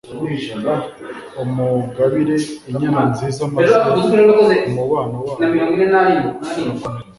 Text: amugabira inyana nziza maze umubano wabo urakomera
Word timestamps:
amugabira 1.41 2.35
inyana 2.69 3.01
nziza 3.11 3.41
maze 3.55 3.75
umubano 4.71 4.83
wabo 4.91 5.15
urakomera 5.23 6.19